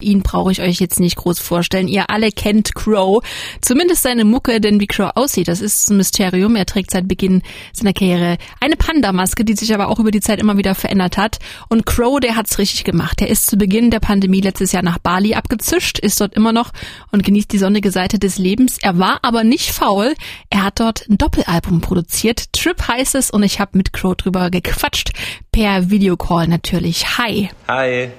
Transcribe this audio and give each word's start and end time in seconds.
Ihn 0.00 0.22
brauche 0.22 0.52
ich 0.52 0.60
euch 0.60 0.78
jetzt 0.78 1.00
nicht 1.00 1.16
groß 1.16 1.40
vorstellen. 1.40 1.88
Ihr 1.88 2.08
alle 2.08 2.30
kennt 2.30 2.76
Crow. 2.76 3.20
Zumindest 3.60 4.04
seine 4.04 4.24
Mucke, 4.24 4.60
denn 4.60 4.78
wie 4.78 4.86
Crow 4.86 5.10
aussieht, 5.16 5.48
das 5.48 5.60
ist 5.60 5.90
ein 5.90 5.96
Mysterium. 5.96 6.54
Er 6.54 6.66
trägt 6.66 6.92
seit 6.92 7.08
Beginn 7.08 7.42
seiner 7.72 7.92
Karriere 7.92 8.38
eine 8.60 8.76
Panda-Maske, 8.76 9.44
die 9.44 9.56
sich 9.56 9.74
aber 9.74 9.88
auch 9.88 9.98
über 9.98 10.12
die 10.12 10.20
Zeit 10.20 10.38
immer 10.38 10.56
wieder 10.56 10.76
verändert 10.76 11.16
hat. 11.16 11.40
Und 11.68 11.84
Crow, 11.84 12.20
der 12.20 12.36
hat's 12.36 12.58
richtig 12.58 12.84
gemacht. 12.84 13.20
Er 13.20 13.26
ist 13.26 13.48
zu 13.48 13.56
Beginn 13.56 13.90
der 13.90 13.98
Pandemie 13.98 14.40
letztes 14.40 14.70
Jahr 14.70 14.84
nach 14.84 14.98
Bali 14.98 15.34
abgezischt, 15.34 15.98
ist 15.98 16.20
dort 16.20 16.34
immer 16.34 16.52
noch 16.52 16.70
und 17.10 17.24
genießt 17.24 17.50
die 17.50 17.58
sonnige 17.58 17.90
Seite 17.90 18.20
des 18.20 18.38
Lebens. 18.38 18.78
Er 18.80 19.00
war 19.00 19.18
aber 19.22 19.42
nicht 19.42 19.72
faul. 19.72 20.14
Er 20.48 20.62
hat 20.62 20.78
dort 20.78 21.08
ein 21.08 21.18
Doppelalbum 21.18 21.80
produziert. 21.80 22.52
Trip 22.52 22.86
heißt 22.86 23.16
es 23.16 23.32
und 23.32 23.42
ich 23.42 23.58
habe 23.58 23.76
mit 23.76 23.92
Crow 23.92 24.14
drüber 24.14 24.50
gequatscht. 24.50 25.10
Per 25.50 25.90
Videocall 25.90 26.46
natürlich. 26.46 27.18
Hi. 27.18 27.50
Hi. 27.66 28.10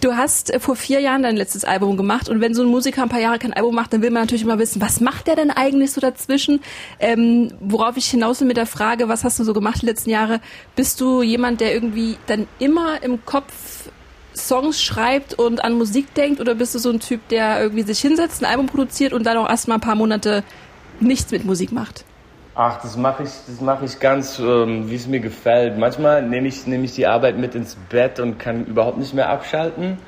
Du 0.00 0.16
hast 0.16 0.52
äh, 0.52 0.60
vor 0.60 0.76
vier 0.76 1.00
Jahren 1.00 1.22
dein 1.22 1.36
letztes 1.36 1.64
Album 1.64 1.96
gemacht 1.96 2.28
und 2.28 2.40
wenn 2.40 2.54
so 2.54 2.62
ein 2.62 2.68
Musiker 2.68 3.02
ein 3.02 3.08
paar 3.08 3.20
Jahre 3.20 3.38
kein 3.38 3.52
Album 3.52 3.74
macht, 3.74 3.92
dann 3.92 4.02
will 4.02 4.10
man 4.10 4.22
natürlich 4.22 4.42
immer 4.42 4.58
wissen, 4.58 4.80
was 4.80 5.00
macht 5.00 5.26
der 5.26 5.36
denn 5.36 5.50
eigentlich 5.50 5.92
so 5.92 6.00
dazwischen? 6.00 6.60
Ähm, 6.98 7.52
worauf 7.60 7.96
ich 7.96 8.06
hinaus 8.06 8.40
will 8.40 8.46
mit 8.46 8.56
der 8.56 8.66
Frage, 8.66 9.08
was 9.08 9.24
hast 9.24 9.38
du 9.38 9.44
so 9.44 9.52
gemacht 9.52 9.82
die 9.82 9.86
letzten 9.86 10.10
Jahre? 10.10 10.40
Bist 10.74 11.00
du 11.00 11.22
jemand, 11.22 11.60
der 11.60 11.74
irgendwie 11.74 12.16
dann 12.26 12.46
immer 12.58 13.02
im 13.02 13.24
Kopf 13.24 13.90
Songs 14.34 14.82
schreibt 14.82 15.34
und 15.34 15.64
an 15.64 15.74
Musik 15.74 16.12
denkt 16.14 16.40
oder 16.40 16.54
bist 16.54 16.74
du 16.74 16.78
so 16.78 16.90
ein 16.90 17.00
Typ, 17.00 17.26
der 17.28 17.60
irgendwie 17.60 17.82
sich 17.82 18.00
hinsetzt, 18.00 18.42
ein 18.42 18.50
Album 18.50 18.66
produziert 18.66 19.12
und 19.12 19.24
dann 19.24 19.38
auch 19.38 19.48
erstmal 19.48 19.78
ein 19.78 19.82
paar 19.82 19.94
Monate 19.94 20.44
nichts 21.00 21.32
mit 21.32 21.44
Musik 21.44 21.72
macht? 21.72 22.04
Ach, 22.58 22.80
das 22.80 22.96
mache 22.96 23.24
ich, 23.24 23.30
das 23.46 23.60
mache 23.60 23.84
ich 23.84 24.00
ganz, 24.00 24.38
ähm, 24.38 24.88
wie 24.88 24.94
es 24.94 25.06
mir 25.06 25.20
gefällt. 25.20 25.76
Manchmal 25.76 26.22
nehme 26.22 26.48
ich, 26.48 26.66
nehme 26.66 26.86
ich 26.86 26.94
die 26.94 27.06
Arbeit 27.06 27.36
mit 27.36 27.54
ins 27.54 27.76
Bett 27.90 28.18
und 28.18 28.38
kann 28.38 28.64
überhaupt 28.64 28.96
nicht 28.96 29.12
mehr 29.12 29.28
abschalten 29.28 29.98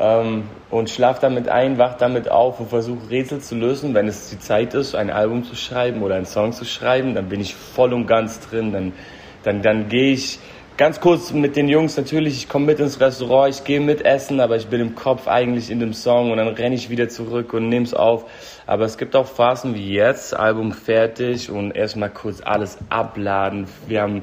ähm, 0.00 0.44
und 0.70 0.88
schlafe 0.88 1.20
damit 1.20 1.50
ein, 1.50 1.76
wach 1.76 1.98
damit 1.98 2.30
auf 2.30 2.60
und 2.60 2.70
versuche 2.70 3.10
Rätsel 3.10 3.40
zu 3.40 3.56
lösen. 3.56 3.92
Wenn 3.92 4.08
es 4.08 4.30
die 4.30 4.38
Zeit 4.38 4.72
ist, 4.72 4.94
ein 4.94 5.10
Album 5.10 5.44
zu 5.44 5.54
schreiben 5.54 6.02
oder 6.02 6.14
einen 6.14 6.24
Song 6.24 6.54
zu 6.54 6.64
schreiben, 6.64 7.14
dann 7.14 7.28
bin 7.28 7.42
ich 7.42 7.54
voll 7.54 7.92
und 7.92 8.06
ganz 8.06 8.40
drin. 8.40 8.72
Dann, 8.72 8.94
dann, 9.42 9.60
dann 9.60 9.90
gehe 9.90 10.14
ich 10.14 10.38
ganz 10.76 11.00
kurz 11.00 11.32
mit 11.32 11.56
den 11.56 11.68
Jungs 11.68 11.96
natürlich, 11.96 12.36
ich 12.36 12.48
komme 12.48 12.66
mit 12.66 12.80
ins 12.80 13.00
Restaurant, 13.00 13.54
ich 13.54 13.64
gehe 13.64 13.80
mit 13.80 14.04
essen, 14.04 14.40
aber 14.40 14.56
ich 14.56 14.66
bin 14.66 14.80
im 14.80 14.94
Kopf 14.94 15.28
eigentlich 15.28 15.70
in 15.70 15.80
dem 15.80 15.92
Song 15.92 16.30
und 16.30 16.38
dann 16.38 16.48
renne 16.48 16.74
ich 16.74 16.90
wieder 16.90 17.08
zurück 17.08 17.52
und 17.52 17.68
nehme 17.68 17.84
es 17.84 17.94
auf. 17.94 18.24
Aber 18.66 18.84
es 18.84 18.98
gibt 18.98 19.16
auch 19.16 19.26
Phasen 19.26 19.74
wie 19.74 19.92
jetzt, 19.92 20.34
Album 20.34 20.72
fertig 20.72 21.50
und 21.50 21.72
erstmal 21.72 22.10
kurz 22.10 22.40
alles 22.42 22.78
abladen. 22.88 23.66
Wir 23.86 24.02
haben 24.02 24.22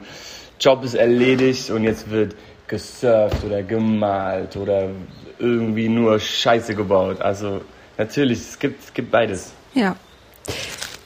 Job 0.60 0.84
ist 0.84 0.96
erledigt 0.96 1.70
und 1.70 1.84
jetzt 1.84 2.10
wird 2.10 2.36
gesurft 2.68 3.44
oder 3.46 3.64
gemalt 3.64 4.56
oder 4.58 4.90
irgendwie 5.40 5.90
nur 5.90 6.20
Scheiße 6.20 6.76
gebaut. 6.76 7.22
Also 7.22 7.62
natürlich, 7.98 8.40
es 8.40 8.60
gibt, 8.60 8.84
es 8.84 8.94
gibt 8.94 9.12
beides. 9.12 9.54
Ja. 9.74 9.96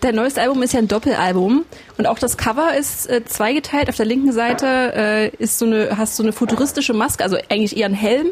Dein 0.04 0.16
neues 0.16 0.38
Album 0.38 0.62
ist 0.64 0.74
ja 0.74 0.80
ein 0.80 0.90
Doppelalbum 0.90 1.64
und 1.98 2.08
auch 2.08 2.20
das 2.20 2.36
Cover 2.36 2.76
ist 2.78 3.10
äh, 3.10 3.24
zweigeteilt. 3.24 3.88
Auf 3.88 3.96
der 3.96 4.06
linken 4.06 4.34
Seite 4.34 4.66
äh, 4.94 5.30
ist 5.38 5.60
so 5.60 5.66
eine, 5.66 5.98
hast 5.98 6.20
du 6.20 6.24
so 6.24 6.28
eine 6.28 6.34
futuristische 6.34 6.92
Maske, 6.92 7.24
also 7.24 7.38
eigentlich 7.48 7.78
eher 7.78 7.86
ein 7.86 7.94
Helm, 7.94 8.28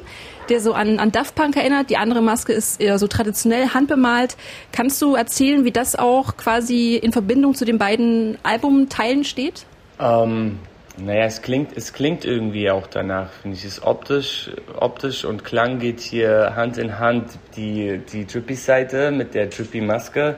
der 0.49 0.59
so 0.59 0.73
an, 0.73 0.99
an 0.99 1.13
Daft 1.13 1.33
Punk 1.33 1.55
erinnert. 1.55 1.89
Die 1.89 1.95
andere 1.95 2.21
Maske 2.21 2.51
ist 2.51 2.81
eher 2.81 2.99
so 2.99 3.07
traditionell 3.07 3.69
handbemalt. 3.69 4.35
Kannst 4.73 5.01
du 5.01 5.15
erzählen, 5.15 5.63
wie 5.63 5.71
das 5.71 5.95
auch 5.95 6.35
quasi 6.35 6.97
in 6.97 7.13
Verbindung 7.13 7.55
zu 7.55 7.63
den 7.63 7.77
beiden 7.77 8.37
Albumteilen 8.43 9.23
steht? 9.23 9.65
Ähm, 9.97 10.59
naja, 10.97 11.23
es 11.23 11.41
klingt, 11.41 11.77
es 11.77 11.93
klingt 11.93 12.25
irgendwie 12.25 12.69
auch 12.69 12.87
danach, 12.87 13.29
finde 13.41 13.55
ich. 13.55 13.63
Es 13.63 13.81
optisch, 13.81 14.49
optisch 14.77 15.23
und 15.23 15.45
Klang 15.45 15.79
geht 15.79 16.01
hier 16.01 16.51
Hand 16.53 16.77
in 16.77 16.99
Hand. 16.99 17.29
Die, 17.55 18.01
die 18.11 18.25
Trippy-Seite 18.25 19.11
mit 19.11 19.33
der 19.35 19.49
Trippy-Maske 19.49 20.35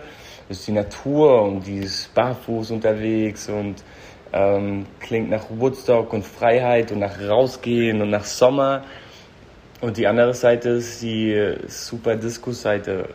ist 0.50 0.68
die 0.68 0.72
Natur 0.72 1.44
und 1.44 1.66
die 1.66 1.80
ist 1.80 2.14
barfuß 2.14 2.72
unterwegs 2.72 3.50
und 3.50 3.84
ähm, 4.34 4.86
klingt 5.00 5.30
nach 5.30 5.46
Woodstock 5.50 6.12
und 6.14 6.26
Freiheit 6.26 6.92
und 6.92 7.00
nach 7.00 7.20
Rausgehen 7.20 8.02
und 8.02 8.10
nach 8.10 8.26
Sommer. 8.26 8.84
Und 9.82 9.98
die 9.98 10.08
andere 10.08 10.34
Seite 10.34 10.70
ist 10.70 11.02
die 11.02 11.56
super 11.68 12.16
Disco-Seite, 12.16 13.10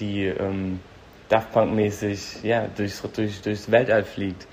die 0.00 0.24
ähm, 0.24 0.80
Daft 1.28 1.52
Punk-mäßig 1.52 2.42
ja, 2.42 2.66
durchs, 2.76 3.02
durch, 3.14 3.40
durchs 3.40 3.70
Weltall 3.70 4.04
fliegt. 4.04 4.46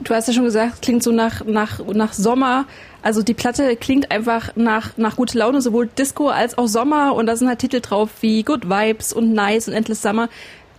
Du 0.00 0.14
hast 0.14 0.26
ja 0.26 0.34
schon 0.34 0.44
gesagt, 0.44 0.82
klingt 0.82 1.02
so 1.02 1.12
nach, 1.12 1.44
nach, 1.44 1.78
nach 1.86 2.12
Sommer. 2.12 2.64
Also 3.02 3.22
die 3.22 3.34
Platte 3.34 3.76
klingt 3.76 4.10
einfach 4.10 4.56
nach, 4.56 4.96
nach 4.96 5.16
gute 5.16 5.38
Laune, 5.38 5.60
sowohl 5.60 5.86
Disco 5.86 6.28
als 6.28 6.58
auch 6.58 6.66
Sommer. 6.66 7.14
Und 7.14 7.26
da 7.26 7.36
sind 7.36 7.48
halt 7.48 7.60
Titel 7.60 7.80
drauf 7.80 8.10
wie 8.20 8.42
Good 8.42 8.68
Vibes 8.68 9.12
und 9.12 9.32
Nice 9.32 9.68
und 9.68 9.74
Endless 9.74 10.02
Summer. 10.02 10.28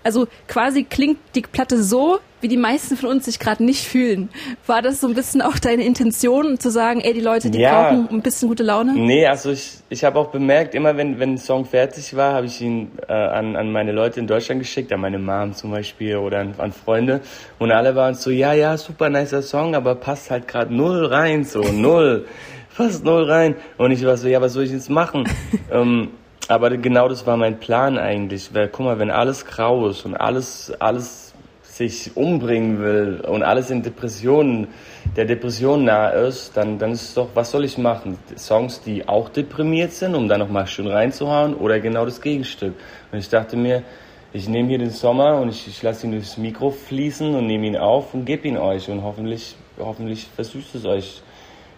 Also 0.04 0.28
quasi 0.48 0.84
klingt 0.84 1.18
die 1.36 1.42
Platte 1.42 1.82
so, 1.82 2.20
wie 2.44 2.50
die 2.50 2.58
meisten 2.58 2.98
von 2.98 3.10
uns 3.10 3.26
sich 3.26 3.40
gerade 3.40 3.64
nicht 3.64 3.88
fühlen. 3.88 4.30
War 4.68 4.82
das 4.82 5.00
so 5.00 5.08
ein 5.08 5.14
bisschen 5.14 5.42
auch 5.42 5.58
deine 5.58 5.86
Intention, 5.86 6.60
zu 6.60 6.70
sagen, 6.70 7.00
ey, 7.00 7.14
die 7.14 7.22
Leute, 7.22 7.50
die 7.50 7.60
ja, 7.60 7.90
brauchen 7.90 8.10
ein 8.10 8.22
bisschen 8.22 8.50
gute 8.50 8.64
Laune? 8.64 8.94
Nee, 8.94 9.26
also 9.26 9.52
ich, 9.52 9.78
ich 9.90 10.04
habe 10.04 10.20
auch 10.20 10.28
bemerkt, 10.28 10.76
immer 10.76 10.98
wenn, 10.98 11.20
wenn 11.20 11.36
ein 11.36 11.38
Song 11.38 11.66
fertig 11.66 12.16
war, 12.16 12.34
habe 12.34 12.46
ich 12.46 12.62
ihn 12.62 12.92
äh, 13.08 13.14
an, 13.14 13.56
an 13.56 13.72
meine 13.72 13.94
Leute 13.94 14.20
in 14.20 14.28
Deutschland 14.28 14.60
geschickt, 14.60 14.92
an 14.92 15.00
meine 15.00 15.20
Mom 15.20 15.54
zum 15.54 15.72
Beispiel 15.72 16.18
oder 16.18 16.40
an, 16.40 16.54
an 16.58 16.74
Freunde. 16.74 17.22
Und 17.60 17.72
alle 17.72 17.96
waren 17.96 18.14
so, 18.14 18.30
ja, 18.30 18.54
ja, 18.54 18.78
super 18.78 19.10
nicer 19.10 19.42
Song, 19.42 19.74
aber 19.74 19.96
passt 19.96 20.30
halt 20.30 20.48
gerade 20.48 20.74
null 20.74 21.06
rein, 21.06 21.46
so 21.46 21.62
null, 21.62 22.26
fast 22.70 23.06
null 23.06 23.24
rein. 23.24 23.56
Und 23.78 23.92
ich 23.92 24.06
war 24.06 24.18
so, 24.18 24.28
ja, 24.28 24.42
was 24.42 24.52
soll 24.52 24.66
ich 24.66 24.72
jetzt 24.72 24.90
machen? 24.90 25.30
ähm, 25.72 26.10
aber 26.48 26.76
genau 26.78 27.08
das 27.08 27.26
war 27.26 27.38
mein 27.38 27.60
Plan 27.60 27.98
eigentlich. 27.98 28.54
Weil, 28.54 28.68
guck 28.68 28.86
mal, 28.86 29.00
wenn 29.00 29.12
alles 29.12 29.46
grau 29.46 29.88
ist 29.88 30.06
und 30.06 30.16
alles, 30.16 30.74
alles 30.80 31.34
sich 31.64 32.16
umbringen 32.16 32.80
will 32.80 33.22
und 33.28 33.42
alles 33.42 33.72
in 33.72 33.82
Depressionen, 33.82 34.68
der 35.16 35.26
Depression 35.26 35.86
nahe 35.86 36.28
ist, 36.28 36.56
dann, 36.56 36.78
dann 36.78 36.92
ist 36.92 37.02
es 37.02 37.14
doch, 37.16 37.30
was 37.34 37.50
soll 37.50 37.66
ich 37.66 37.78
machen? 37.78 38.20
Songs, 38.38 38.82
die 38.82 39.08
auch 39.08 39.30
deprimiert 39.30 39.92
sind, 39.92 40.14
um 40.14 40.28
da 40.28 40.38
nochmal 40.38 40.68
schön 40.68 40.88
reinzuhauen 40.88 41.56
oder 41.56 41.80
genau 41.80 42.06
das 42.06 42.22
Gegenstück. 42.22 42.76
Und 43.12 43.18
ich 43.18 43.30
dachte 43.30 43.58
mir, 43.58 43.82
ich 44.34 44.48
nehme 44.48 44.70
hier 44.70 44.78
den 44.78 44.92
Sommer 44.92 45.40
und 45.40 45.50
ich, 45.50 45.68
ich 45.68 45.82
lasse 45.82 46.06
ihn 46.06 46.12
durchs 46.12 46.38
Mikro 46.38 46.70
fließen 46.72 47.34
und 47.34 47.48
nehme 47.48 47.66
ihn 47.66 47.78
auf 47.78 48.14
und 48.14 48.26
gebe 48.26 48.48
ihn 48.48 48.58
euch 48.58 48.90
und 48.90 49.02
hoffentlich, 49.04 49.56
hoffentlich 49.80 50.28
versüßt 50.36 50.76
es 50.76 50.86
euch 50.86 51.22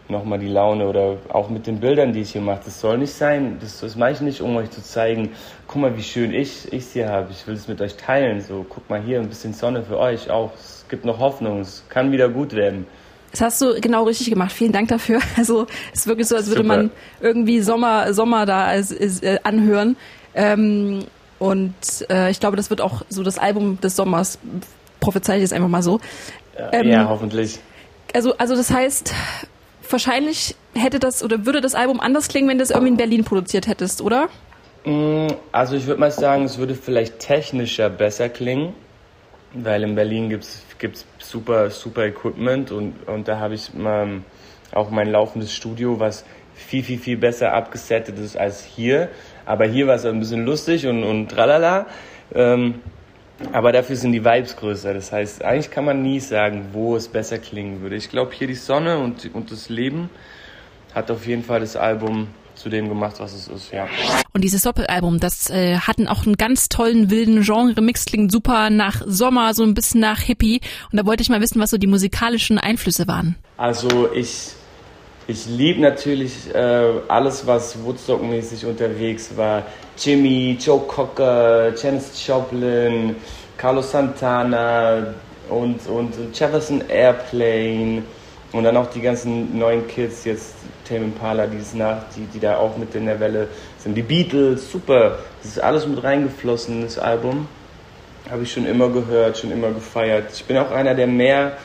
nochmal 0.10 0.40
die 0.40 0.48
Laune 0.48 0.88
oder 0.88 1.18
auch 1.30 1.50
mit 1.50 1.68
den 1.68 1.80
Bildern, 1.80 2.14
die 2.14 2.22
ich 2.22 2.32
hier 2.32 2.42
mache. 2.42 2.62
Das 2.66 2.80
soll 2.80 2.98
nicht 2.98 3.14
sein, 3.14 3.58
das, 3.60 3.80
das 3.80 3.96
mache 3.96 4.12
ich 4.12 4.22
nicht, 4.22 4.42
um 4.42 4.56
euch 4.56 4.70
zu 4.70 4.82
zeigen, 4.84 5.32
guck 5.68 5.82
mal, 5.82 5.98
wie 5.98 6.04
schön 6.04 6.34
ich 6.34 6.72
es 6.72 6.94
hier 6.94 7.10
habe. 7.10 7.30
Ich 7.32 7.46
will 7.48 7.56
es 7.56 7.68
mit 7.68 7.82
euch 7.82 7.96
teilen. 7.96 8.42
So, 8.42 8.66
guck 8.68 8.90
mal 8.90 9.02
hier, 9.02 9.20
ein 9.20 9.28
bisschen 9.28 9.54
Sonne 9.54 9.84
für 9.84 9.98
euch 9.98 10.30
auch. 10.30 10.52
Es 10.56 10.86
gibt 10.90 11.06
noch 11.06 11.20
Hoffnung, 11.20 11.62
es 11.62 11.84
kann 11.90 12.12
wieder 12.12 12.30
gut 12.30 12.54
werden. 12.54 12.86
Das 13.32 13.42
hast 13.42 13.62
du 13.62 13.80
genau 13.82 14.04
richtig 14.04 14.30
gemacht. 14.30 14.52
Vielen 14.52 14.72
Dank 14.72 14.88
dafür. 14.88 15.20
Also 15.38 15.68
es 15.94 16.02
ist 16.02 16.08
wirklich 16.08 16.28
so, 16.28 16.36
als 16.36 16.48
würde 16.48 16.64
Super. 16.64 16.78
man 16.78 16.92
irgendwie 17.20 17.62
Sommer, 17.62 18.14
Sommer 18.14 18.46
da 18.46 18.66
als, 18.66 18.98
als, 18.98 19.22
äh, 19.24 19.40
anhören. 19.44 19.98
Ähm, 20.34 21.06
und 21.40 21.74
äh, 22.10 22.32
ich 22.32 22.40
glaube, 22.40 22.56
das 22.56 22.70
wird 22.70 22.80
auch 22.80 23.02
so 23.10 23.24
das 23.24 23.38
Album 23.38 23.80
des 23.82 23.96
Sommers, 23.96 24.40
prophezei 25.02 25.36
ich 25.36 25.42
jetzt 25.42 25.54
einfach 25.54 25.68
mal 25.68 25.84
so. 25.84 26.00
Ähm, 26.72 26.88
ja, 26.88 27.10
hoffentlich. 27.10 27.60
Also, 28.14 28.38
also 28.38 28.56
das 28.56 28.72
heißt, 28.72 29.14
wahrscheinlich 29.92 30.56
hätte 30.74 31.00
das 31.00 31.24
oder 31.24 31.46
würde 31.46 31.62
das 31.62 31.76
Album 31.76 32.00
anders 32.00 32.28
klingen, 32.28 32.50
wenn 32.50 32.58
du 32.58 32.64
es 32.64 32.72
irgendwie 32.72 32.92
in 32.92 32.98
Berlin 32.98 33.24
produziert 33.24 33.68
hättest, 33.68 34.02
oder? 34.02 34.30
Mm, 34.86 35.28
also 35.52 35.76
ich 35.76 35.88
würde 35.88 36.00
mal 36.00 36.12
sagen, 36.12 36.44
es 36.44 36.58
würde 36.58 36.76
vielleicht 36.76 37.20
technischer 37.20 37.90
besser 37.90 38.30
klingen, 38.30 38.74
weil 39.54 39.84
in 39.84 39.96
Berlin 39.96 40.30
gibt 40.30 40.44
es 40.44 41.06
super, 41.20 41.70
super 41.70 42.06
Equipment 42.06 42.72
und, 42.72 43.08
und 43.08 43.28
da 43.28 43.40
habe 43.40 43.56
ich 43.56 43.74
mal 43.74 44.22
auch 44.72 44.90
mein 44.90 45.10
laufendes 45.10 45.54
Studio, 45.54 46.00
was 46.00 46.26
viel, 46.54 46.84
viel, 46.84 47.00
viel 47.00 47.18
besser 47.18 47.54
abgesettet 47.54 48.18
ist 48.20 48.38
als 48.38 48.64
hier. 48.64 49.10
Aber 49.46 49.66
hier 49.66 49.88
war 49.88 49.96
es 49.96 50.06
ein 50.06 50.20
bisschen 50.20 50.46
lustig 50.46 50.88
und, 50.88 51.04
und 51.04 51.30
tralala. 51.30 51.86
Ähm, 52.34 52.82
aber 53.52 53.72
dafür 53.72 53.96
sind 53.96 54.12
die 54.14 54.24
Vibes 54.24 54.56
größer. 54.56 54.94
Das 54.94 55.12
heißt, 55.12 55.44
eigentlich 55.44 55.72
kann 55.72 55.86
man 55.86 56.02
nie 56.02 56.20
sagen, 56.20 56.70
wo 56.72 56.96
es 56.96 57.08
besser 57.08 57.38
klingen 57.38 57.82
würde. 57.82 57.96
Ich 57.96 58.10
glaube, 58.10 58.32
hier 58.34 58.48
die 58.48 58.56
Sonne 58.56 59.00
und, 59.00 59.34
und 59.34 59.52
das 59.52 59.70
Leben 59.70 60.10
hat 60.94 61.12
auf 61.12 61.28
jeden 61.28 61.44
Fall 61.44 61.60
das 61.60 61.76
Album 61.76 62.28
zu 62.56 62.70
dem 62.70 62.88
gemacht, 62.88 63.16
was 63.20 63.34
es 63.34 63.50
ist, 63.50 63.74
ja. 63.74 63.88
Und 64.34 64.44
dieses 64.44 64.62
Doppelalbum, 64.62 65.20
das 65.20 65.50
äh, 65.50 65.78
hatten 65.78 66.08
auch 66.08 66.26
einen 66.26 66.38
ganz 66.38 66.70
tollen 66.70 67.10
wilden 67.10 67.42
Genre-Mix, 67.42 68.06
klingt 68.06 68.32
super 68.32 68.70
nach 68.70 69.02
Sommer, 69.06 69.54
so 69.54 69.64
ein 69.64 69.74
bisschen 69.74 70.00
nach 70.00 70.20
Hippie. 70.20 70.62
Und 70.92 70.98
da 70.98 71.06
wollte 71.06 71.22
ich 71.22 71.30
mal 71.30 71.42
wissen, 71.42 71.60
was 71.60 71.70
so 71.70 71.78
die 71.78 71.88
musikalischen 71.88 72.58
Einflüsse 72.58 73.08
waren. 73.08 73.36
Also 73.58 74.10
ich 74.14 74.54
ich 75.28 75.48
liebe 75.48 75.82
natürlich 75.82 76.54
äh, 76.54 76.92
alles, 77.08 77.48
was 77.48 77.84
Woodstock-mäßig 77.84 78.66
unterwegs 78.66 79.32
war. 79.36 79.64
Jimmy, 79.98 80.58
Joe 80.60 80.82
Cocker, 80.82 81.74
Janis 81.76 82.26
Joplin, 82.28 83.16
Carlos 83.58 83.92
Santana 83.92 85.16
und, 85.50 85.88
und 85.88 86.14
Jefferson 86.34 86.84
Airplane 86.90 88.04
Und 88.52 88.64
dann 88.64 88.78
auch 88.78 88.88
die 88.88 89.02
ganzen 89.02 89.58
neuen 89.58 89.88
Kids, 89.88 90.26
jetzt 90.26 90.54
Tame 90.88 91.06
Impala, 91.06 91.48
die 91.48 91.58
nach, 91.76 92.04
die, 92.16 92.26
die 92.26 92.40
da 92.40 92.58
auch 92.58 92.78
mit 92.78 92.94
in 92.94 93.08
der 93.08 93.20
Welle 93.20 93.48
sind. 93.80 93.96
Die 93.96 94.04
Beatles, 94.04 94.72
super. 94.72 95.18
Das 95.42 95.52
ist 95.52 95.60
alles 95.60 95.88
mit 95.88 96.04
reingeflossen, 96.04 96.84
das 96.84 97.00
Album. 97.00 97.48
Habe 98.30 98.44
ich 98.44 98.54
schon 98.54 98.66
immer 98.66 98.90
gehört, 98.90 99.40
schon 99.40 99.52
immer 99.52 99.72
gefeiert. 99.72 100.32
Ich 100.34 100.46
bin 100.46 100.58
auch 100.58 100.72
einer, 100.72 100.94
der 100.94 101.08
mehr 101.08 101.58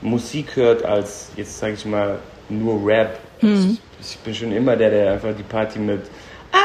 Musik 0.00 0.56
hört 0.56 0.84
als 0.84 1.30
jetzt, 1.36 1.58
sage 1.58 1.74
ich 1.74 1.86
mal, 1.86 2.18
nur 2.48 2.86
Rap. 2.86 3.18
Mhm. 3.40 3.78
Ich, 4.00 4.12
ich, 4.12 4.18
bin 4.18 4.34
schon 4.34 4.52
immer 4.52 4.76
der, 4.76 4.90
der 4.90 5.12
einfach 5.12 5.34
die 5.36 5.42
Party 5.42 5.78
mit 5.78 6.02
Ah 6.52 6.56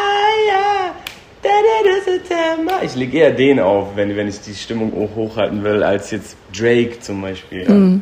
ja, 0.47 0.93
da, 1.41 1.49
da, 1.49 1.89
das 1.89 2.05
September. 2.05 2.83
Ich 2.83 2.95
lege 2.95 3.17
eher 3.17 3.31
den 3.31 3.59
auf, 3.59 3.95
wenn, 3.95 4.15
wenn 4.15 4.27
ich 4.27 4.39
die 4.41 4.53
Stimmung 4.53 4.91
hochhalten 5.15 5.63
will, 5.63 5.83
als 5.83 6.11
jetzt 6.11 6.37
Drake 6.55 6.99
zum 6.99 7.21
Beispiel. 7.21 7.63
Ja. 7.63 7.71
Mhm. 7.71 8.01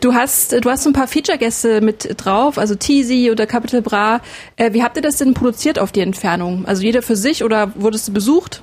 Du 0.00 0.14
hast, 0.14 0.64
du 0.64 0.70
hast 0.70 0.86
ein 0.86 0.94
paar 0.94 1.08
Feature-Gäste 1.08 1.82
mit 1.82 2.24
drauf, 2.24 2.56
also 2.56 2.74
Teasy 2.74 3.30
oder 3.30 3.46
Capital 3.46 3.82
Bra. 3.82 4.22
Äh, 4.56 4.72
wie 4.72 4.82
habt 4.82 4.96
ihr 4.96 5.02
das 5.02 5.16
denn 5.16 5.34
produziert 5.34 5.78
auf 5.78 5.92
die 5.92 6.00
Entfernung? 6.00 6.64
Also 6.64 6.82
jeder 6.82 7.02
für 7.02 7.16
sich 7.16 7.44
oder 7.44 7.72
wurdest 7.74 8.08
du 8.08 8.12
besucht? 8.14 8.62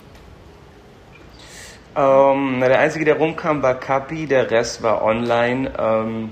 Ähm, 1.95 2.57
na, 2.59 2.67
der 2.67 2.79
Einzige, 2.79 3.05
der 3.05 3.17
rumkam, 3.17 3.61
war 3.61 3.79
Capi, 3.79 4.25
der 4.25 4.49
Rest 4.49 4.81
war 4.81 5.03
online, 5.03 5.71
ähm, 5.77 6.29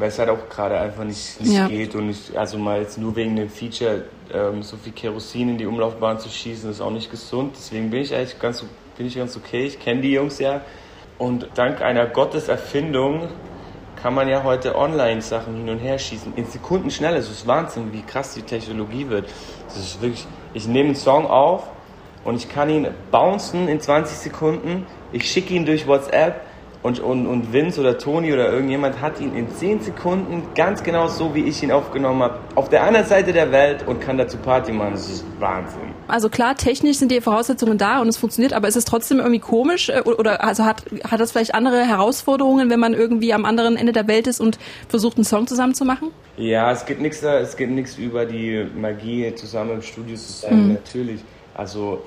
weil 0.00 0.08
es 0.08 0.18
halt 0.18 0.30
auch 0.30 0.48
gerade 0.48 0.80
einfach 0.80 1.04
nicht, 1.04 1.40
nicht 1.40 1.52
ja. 1.52 1.68
geht 1.68 1.94
und 1.94 2.06
nicht, 2.06 2.34
also 2.34 2.56
mal 2.56 2.80
jetzt 2.80 2.96
nur 2.96 3.14
wegen 3.16 3.36
dem 3.36 3.50
Feature 3.50 4.04
ähm, 4.32 4.62
so 4.62 4.78
viel 4.78 4.92
Kerosin 4.92 5.50
in 5.50 5.58
die 5.58 5.66
Umlaufbahn 5.66 6.18
zu 6.18 6.30
schießen, 6.30 6.70
ist 6.70 6.80
auch 6.80 6.90
nicht 6.90 7.10
gesund. 7.10 7.54
Deswegen 7.56 7.90
bin 7.90 8.00
ich 8.00 8.14
eigentlich 8.14 8.38
ganz, 8.38 8.64
bin 8.96 9.06
ich 9.06 9.16
ganz 9.16 9.36
okay. 9.36 9.66
Ich 9.66 9.78
kenne 9.78 10.00
die 10.00 10.12
Jungs 10.12 10.38
ja. 10.38 10.62
Und 11.18 11.48
dank 11.54 11.82
einer 11.82 12.06
Gotteserfindung 12.06 13.28
kann 14.00 14.14
man 14.14 14.26
ja 14.28 14.42
heute 14.42 14.74
online 14.74 15.20
Sachen 15.20 15.56
hin 15.56 15.68
und 15.68 15.78
her 15.78 15.98
schießen. 15.98 16.32
In 16.34 16.46
Sekunden 16.46 16.90
schnell. 16.90 17.14
Es 17.16 17.28
ist 17.30 17.46
Wahnsinn, 17.46 17.92
wie 17.92 18.00
krass 18.00 18.32
die 18.32 18.42
Technologie 18.42 19.10
wird. 19.10 19.28
Das 19.66 19.76
ist 19.76 20.00
wirklich, 20.00 20.26
ich 20.54 20.66
nehme 20.66 20.86
einen 20.86 20.96
Song 20.96 21.26
auf 21.26 21.64
und 22.24 22.36
ich 22.36 22.48
kann 22.48 22.70
ihn 22.70 22.88
bouncen 23.10 23.68
in 23.68 23.80
20 23.80 24.16
Sekunden. 24.16 24.86
Ich 25.12 25.30
schicke 25.30 25.52
ihn 25.52 25.66
durch 25.66 25.86
WhatsApp 25.86 26.40
und, 26.82 26.98
und, 27.00 27.26
und 27.26 27.52
Vince 27.52 27.80
oder 27.80 27.98
Toni 27.98 28.32
oder 28.32 28.50
irgendjemand 28.50 29.00
hat 29.00 29.20
ihn 29.20 29.36
in 29.36 29.50
10 29.50 29.80
Sekunden 29.80 30.42
ganz 30.54 30.82
genau 30.82 31.08
so, 31.08 31.34
wie 31.34 31.44
ich 31.44 31.62
ihn 31.62 31.70
aufgenommen 31.70 32.22
habe, 32.22 32.38
auf 32.54 32.70
der 32.70 32.84
anderen 32.84 33.06
Seite 33.06 33.32
der 33.32 33.52
Welt 33.52 33.86
und 33.86 34.00
kann 34.00 34.16
dazu 34.16 34.38
Party 34.38 34.72
machen. 34.72 34.92
Das 34.92 35.08
ist 35.08 35.24
Wahnsinn. 35.38 35.80
Also 36.08 36.30
klar, 36.30 36.56
technisch 36.56 36.96
sind 36.96 37.12
die 37.12 37.20
Voraussetzungen 37.20 37.76
da 37.76 38.00
und 38.00 38.08
es 38.08 38.16
funktioniert, 38.16 38.54
aber 38.54 38.66
ist 38.66 38.76
es 38.76 38.86
trotzdem 38.86 39.18
irgendwie 39.18 39.40
komisch 39.40 39.90
äh, 39.90 40.00
oder 40.00 40.42
also 40.42 40.64
hat, 40.64 40.84
hat 41.04 41.20
das 41.20 41.32
vielleicht 41.32 41.54
andere 41.54 41.84
Herausforderungen, 41.84 42.70
wenn 42.70 42.80
man 42.80 42.94
irgendwie 42.94 43.34
am 43.34 43.44
anderen 43.44 43.76
Ende 43.76 43.92
der 43.92 44.08
Welt 44.08 44.26
ist 44.26 44.40
und 44.40 44.58
versucht, 44.88 45.18
einen 45.18 45.24
Song 45.24 45.46
zusammen 45.46 45.74
zu 45.74 45.84
machen? 45.84 46.10
Ja, 46.38 46.72
es 46.72 46.86
geht 46.86 47.00
nichts 47.00 47.22
es 47.22 47.56
geht 47.56 47.70
nichts 47.70 47.98
über 47.98 48.24
die 48.24 48.66
Magie, 48.74 49.34
zusammen 49.34 49.72
im 49.72 49.82
Studio 49.82 50.16
zu 50.16 50.32
sein, 50.32 50.68
mhm. 50.68 50.72
natürlich. 50.72 51.20
Also 51.54 52.02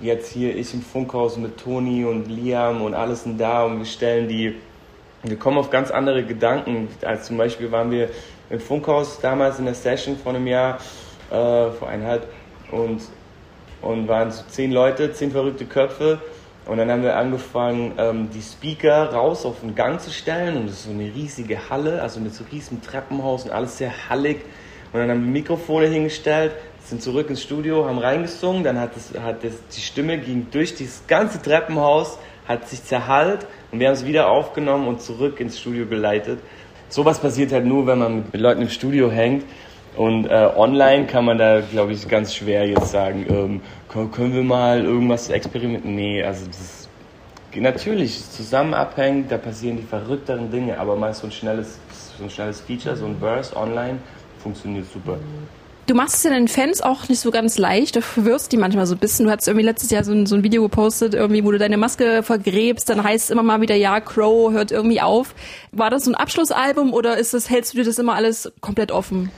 jetzt 0.00 0.32
hier 0.32 0.56
ich 0.56 0.72
im 0.74 0.82
Funkhaus 0.82 1.36
mit 1.36 1.58
Toni 1.58 2.04
und 2.04 2.28
Liam 2.28 2.82
und 2.82 2.94
alles 2.94 3.24
sind 3.24 3.38
da 3.38 3.64
und 3.64 3.78
wir 3.78 3.86
stellen 3.86 4.28
die, 4.28 4.56
wir 5.22 5.36
kommen 5.36 5.58
auf 5.58 5.70
ganz 5.70 5.90
andere 5.90 6.24
Gedanken. 6.24 6.88
Als 7.02 7.26
zum 7.26 7.36
Beispiel 7.36 7.70
waren 7.70 7.90
wir 7.90 8.08
im 8.48 8.60
Funkhaus 8.60 9.20
damals 9.20 9.58
in 9.58 9.66
der 9.66 9.74
Session 9.74 10.16
vor 10.16 10.34
einem 10.34 10.46
Jahr, 10.46 10.78
äh, 11.30 11.70
vor 11.70 11.88
eineinhalb 11.88 12.26
und, 12.72 13.02
und 13.82 14.08
waren 14.08 14.30
so 14.30 14.42
zehn 14.48 14.72
Leute, 14.72 15.12
zehn 15.12 15.30
verrückte 15.30 15.66
Köpfe. 15.66 16.20
Und 16.66 16.78
dann 16.78 16.90
haben 16.90 17.02
wir 17.02 17.16
angefangen, 17.16 17.92
ähm, 17.98 18.28
die 18.32 18.42
Speaker 18.42 19.12
raus 19.12 19.44
auf 19.44 19.60
den 19.60 19.74
Gang 19.74 20.00
zu 20.00 20.10
stellen. 20.10 20.56
Und 20.56 20.66
das 20.66 20.74
ist 20.74 20.84
so 20.84 20.90
eine 20.90 21.12
riesige 21.14 21.70
Halle, 21.70 22.02
also 22.02 22.20
mit 22.20 22.34
so 22.34 22.44
riesigen 22.52 22.82
Treppenhaus 22.82 23.44
und 23.44 23.50
alles 23.50 23.78
sehr 23.78 23.92
hallig. 24.08 24.42
Und 24.92 25.00
dann 25.00 25.10
haben 25.10 25.24
wir 25.24 25.32
Mikrofone 25.32 25.86
hingestellt, 25.86 26.52
sind 26.90 27.02
zurück 27.02 27.30
ins 27.30 27.42
Studio, 27.42 27.86
haben 27.86 27.98
reingesungen, 27.98 28.64
dann 28.64 28.78
hat, 28.78 28.96
es, 28.96 29.18
hat 29.18 29.44
es, 29.44 29.54
die 29.74 29.80
Stimme 29.80 30.18
ging 30.18 30.48
durch 30.50 30.74
das 30.74 31.04
ganze 31.06 31.40
Treppenhaus, 31.40 32.18
hat 32.46 32.68
sich 32.68 32.84
zerhallt 32.84 33.46
und 33.70 33.78
wir 33.78 33.86
haben 33.86 33.94
es 33.94 34.04
wieder 34.04 34.28
aufgenommen 34.28 34.88
und 34.88 35.00
zurück 35.00 35.40
ins 35.40 35.58
Studio 35.58 35.86
geleitet. 35.86 36.40
Sowas 36.88 37.20
passiert 37.20 37.52
halt 37.52 37.64
nur, 37.64 37.86
wenn 37.86 37.98
man 37.98 38.24
mit 38.32 38.40
Leuten 38.40 38.62
im 38.62 38.68
Studio 38.68 39.10
hängt. 39.10 39.44
Und 39.96 40.26
äh, 40.26 40.48
online 40.56 41.06
kann 41.06 41.24
man 41.24 41.38
da, 41.38 41.60
glaube 41.60 41.92
ich, 41.92 42.08
ganz 42.08 42.34
schwer 42.34 42.66
jetzt 42.66 42.90
sagen, 42.90 43.26
ähm, 43.28 43.60
können 43.88 44.34
wir 44.34 44.42
mal 44.42 44.84
irgendwas 44.84 45.30
experimentieren? 45.30 45.94
Nee, 45.94 46.22
also 46.22 46.46
das 46.46 46.58
ist 46.58 46.88
natürlich 47.56 48.30
zusammen 48.30 48.74
abhängt, 48.74 49.30
da 49.30 49.38
passieren 49.38 49.76
die 49.76 49.82
verrückteren 49.82 50.50
Dinge, 50.50 50.78
aber 50.78 50.96
mal 50.96 51.12
so 51.12 51.26
ein 51.26 51.32
schnelles, 51.32 51.78
so 52.18 52.24
ein 52.24 52.30
schnelles 52.30 52.60
Feature, 52.60 52.96
so 52.96 53.06
ein 53.06 53.18
Burst 53.18 53.54
online 53.54 53.98
funktioniert 54.40 54.86
super. 54.92 55.18
Du 55.90 55.96
machst 55.96 56.18
es 56.18 56.22
ja 56.22 56.30
deinen 56.30 56.46
Fans 56.46 56.82
auch 56.82 57.08
nicht 57.08 57.18
so 57.18 57.32
ganz 57.32 57.58
leicht. 57.58 57.96
Du 57.96 58.00
verwirrst 58.00 58.52
die 58.52 58.56
manchmal 58.56 58.86
so 58.86 58.94
ein 58.94 58.98
bisschen. 58.98 59.26
Du 59.26 59.32
hast 59.32 59.48
irgendwie 59.48 59.66
letztes 59.66 59.90
Jahr 59.90 60.04
so 60.04 60.12
ein, 60.12 60.24
so 60.24 60.36
ein 60.36 60.44
Video 60.44 60.62
gepostet, 60.62 61.14
irgendwie, 61.14 61.44
wo 61.44 61.50
du 61.50 61.58
deine 61.58 61.76
Maske 61.78 62.22
vergräbst. 62.22 62.88
Dann 62.88 63.02
heißt 63.02 63.24
es 63.24 63.30
immer 63.30 63.42
mal 63.42 63.60
wieder, 63.60 63.74
ja, 63.74 63.98
Crow 63.98 64.52
hört 64.52 64.70
irgendwie 64.70 65.00
auf. 65.00 65.34
War 65.72 65.90
das 65.90 66.04
so 66.04 66.12
ein 66.12 66.14
Abschlussalbum 66.14 66.92
oder 66.92 67.18
ist 67.18 67.34
das, 67.34 67.50
hältst 67.50 67.72
du 67.72 67.78
dir 67.78 67.84
das 67.84 67.98
immer 67.98 68.14
alles 68.14 68.52
komplett 68.60 68.92
offen? 68.92 69.32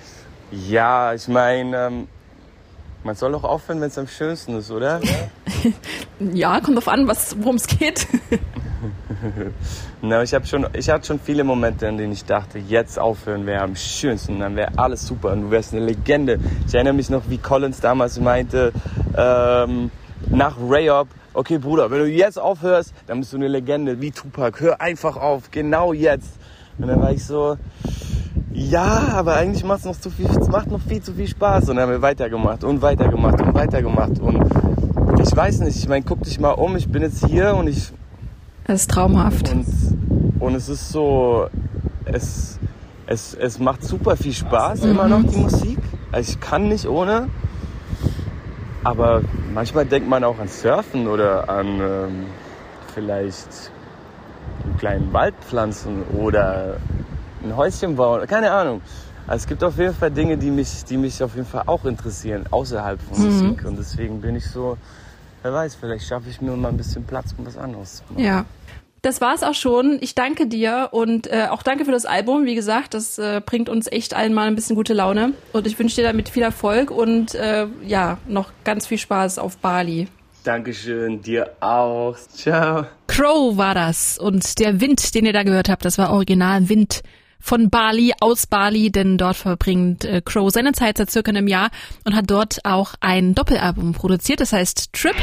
Ja, 0.50 1.14
ich 1.14 1.26
meine, 1.26 1.86
ähm, 1.86 2.08
man 3.02 3.16
soll 3.16 3.32
doch 3.32 3.44
aufhören, 3.44 3.80
wenn 3.80 3.88
es 3.88 3.96
am 3.96 4.06
schönsten 4.06 4.58
ist, 4.58 4.70
oder? 4.70 5.00
ja, 6.34 6.60
kommt 6.60 6.76
drauf 6.76 6.88
an, 6.88 7.08
worum 7.38 7.56
es 7.56 7.66
geht. 7.66 8.06
Na, 10.02 10.22
ich 10.22 10.34
habe 10.34 10.46
schon, 10.46 10.66
ich 10.72 10.90
hatte 10.90 11.06
schon 11.06 11.20
viele 11.20 11.44
Momente, 11.44 11.86
in 11.86 11.96
denen 11.96 12.12
ich 12.12 12.24
dachte, 12.24 12.58
jetzt 12.58 12.98
aufhören 12.98 13.46
wäre 13.46 13.62
am 13.62 13.76
schönsten, 13.76 14.40
dann 14.40 14.56
wäre 14.56 14.72
alles 14.76 15.06
super 15.06 15.32
und 15.32 15.42
du 15.42 15.50
wärst 15.50 15.72
eine 15.72 15.84
Legende. 15.84 16.38
Ich 16.66 16.74
erinnere 16.74 16.94
mich 16.94 17.10
noch, 17.10 17.22
wie 17.28 17.38
Collins 17.38 17.80
damals 17.80 18.18
meinte, 18.20 18.72
ähm, 19.16 19.90
nach 20.30 20.56
Rayop, 20.60 21.08
okay 21.34 21.58
Bruder, 21.58 21.90
wenn 21.90 21.98
du 21.98 22.08
jetzt 22.08 22.38
aufhörst, 22.38 22.92
dann 23.06 23.20
bist 23.20 23.32
du 23.32 23.36
eine 23.36 23.48
Legende, 23.48 24.00
wie 24.00 24.10
Tupac, 24.10 24.60
hör 24.60 24.80
einfach 24.80 25.16
auf, 25.16 25.50
genau 25.50 25.92
jetzt. 25.92 26.30
Und 26.78 26.88
dann 26.88 27.00
war 27.00 27.12
ich 27.12 27.24
so, 27.24 27.56
ja, 28.52 29.08
aber 29.12 29.36
eigentlich 29.36 29.64
macht 29.64 29.80
es 29.80 29.84
noch 29.84 29.98
zu 29.98 30.10
viel, 30.10 30.28
macht 30.50 30.70
noch 30.70 30.80
viel 30.80 31.02
zu 31.02 31.12
viel 31.12 31.28
Spaß. 31.28 31.68
Und 31.68 31.76
dann 31.76 31.84
haben 31.84 31.92
wir 31.92 32.02
weitergemacht 32.02 32.64
und 32.64 32.82
weitergemacht 32.82 33.40
und 33.40 33.54
weitergemacht. 33.54 34.18
Und 34.18 34.42
ich 35.20 35.34
weiß 35.34 35.60
nicht, 35.60 35.76
ich 35.76 35.88
meine, 35.88 36.04
guck 36.04 36.22
dich 36.22 36.40
mal 36.40 36.50
um, 36.50 36.76
ich 36.76 36.88
bin 36.88 37.02
jetzt 37.02 37.24
hier 37.26 37.54
und 37.54 37.68
ich 37.68 37.92
es 38.64 38.82
ist 38.82 38.90
traumhaft. 38.90 39.52
Und, 39.52 39.66
und 40.40 40.54
es 40.54 40.68
ist 40.68 40.90
so, 40.90 41.48
es, 42.04 42.58
es, 43.06 43.34
es 43.34 43.58
macht 43.58 43.84
super 43.84 44.16
viel 44.16 44.32
Spaß, 44.32 44.82
mhm. 44.82 44.90
immer 44.90 45.08
noch 45.08 45.22
die 45.22 45.36
Musik. 45.36 45.78
Also 46.10 46.32
ich 46.32 46.40
kann 46.40 46.68
nicht 46.68 46.86
ohne. 46.86 47.28
Aber 48.84 49.22
manchmal 49.54 49.86
denkt 49.86 50.08
man 50.08 50.24
auch 50.24 50.38
an 50.38 50.48
Surfen 50.48 51.06
oder 51.06 51.48
an 51.48 51.66
ähm, 51.80 52.26
vielleicht 52.94 53.70
einen 54.64 54.76
kleinen 54.76 55.12
Wald 55.12 55.34
pflanzen 55.40 56.02
oder 56.18 56.78
ein 57.44 57.56
Häuschen 57.56 57.96
bauen. 57.96 58.26
Keine 58.26 58.50
Ahnung. 58.50 58.82
Also 59.26 59.44
es 59.44 59.46
gibt 59.46 59.62
auf 59.62 59.78
jeden 59.78 59.94
Fall 59.94 60.10
Dinge, 60.10 60.36
die 60.36 60.50
mich, 60.50 60.84
die 60.84 60.96
mich 60.96 61.22
auf 61.22 61.36
jeden 61.36 61.46
Fall 61.46 61.62
auch 61.66 61.84
interessieren, 61.84 62.46
außerhalb 62.50 63.00
von 63.00 63.18
mhm. 63.18 63.24
Musik. 63.26 63.64
Und 63.64 63.78
deswegen 63.78 64.20
bin 64.20 64.34
ich 64.34 64.48
so, 64.48 64.76
wer 65.42 65.52
weiß, 65.52 65.74
vielleicht 65.74 66.06
schaffe 66.06 66.30
ich 66.30 66.40
mir 66.40 66.52
mal 66.56 66.68
ein 66.68 66.76
bisschen 66.76 67.04
Platz, 67.04 67.34
um 67.36 67.46
was 67.46 67.56
anderes 67.56 67.96
zu 67.96 68.02
machen. 68.08 68.24
Ja. 68.24 68.44
Das 69.02 69.20
war's 69.20 69.42
auch 69.42 69.54
schon. 69.54 69.98
Ich 70.00 70.14
danke 70.14 70.46
dir 70.46 70.90
und 70.92 71.26
äh, 71.26 71.48
auch 71.50 71.64
danke 71.64 71.84
für 71.84 71.90
das 71.90 72.06
Album. 72.06 72.44
Wie 72.44 72.54
gesagt, 72.54 72.94
das 72.94 73.18
äh, 73.18 73.40
bringt 73.44 73.68
uns 73.68 73.90
echt 73.90 74.14
allen 74.14 74.32
mal 74.32 74.46
ein 74.46 74.54
bisschen 74.54 74.76
gute 74.76 74.94
Laune. 74.94 75.32
Und 75.52 75.66
ich 75.66 75.76
wünsche 75.76 75.96
dir 75.96 76.04
damit 76.04 76.28
viel 76.28 76.44
Erfolg 76.44 76.92
und 76.92 77.34
äh, 77.34 77.66
ja, 77.84 78.18
noch 78.28 78.52
ganz 78.62 78.86
viel 78.86 78.98
Spaß 78.98 79.40
auf 79.40 79.56
Bali. 79.56 80.06
Dankeschön, 80.44 81.20
dir 81.20 81.50
auch. 81.58 82.16
Ciao. 82.32 82.86
Crow 83.08 83.56
war 83.56 83.74
das. 83.74 84.18
Und 84.18 84.60
der 84.60 84.80
Wind, 84.80 85.14
den 85.16 85.26
ihr 85.26 85.32
da 85.32 85.42
gehört 85.42 85.68
habt, 85.68 85.84
das 85.84 85.98
war 85.98 86.12
original 86.12 86.68
Wind 86.68 87.02
von 87.42 87.68
Bali, 87.68 88.14
aus 88.20 88.46
Bali, 88.46 88.90
denn 88.90 89.18
dort 89.18 89.36
verbringt 89.36 90.04
äh, 90.04 90.22
Crow 90.24 90.50
seine 90.50 90.72
Zeit 90.72 90.96
seit 90.96 91.10
circa 91.10 91.30
einem 91.30 91.48
Jahr 91.48 91.70
und 92.04 92.14
hat 92.14 92.30
dort 92.30 92.64
auch 92.64 92.94
ein 93.00 93.34
Doppelalbum 93.34 93.92
produziert, 93.92 94.40
das 94.40 94.52
heißt 94.52 94.92
Trip. 94.92 95.16